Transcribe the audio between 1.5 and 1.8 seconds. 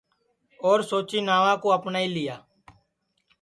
کُو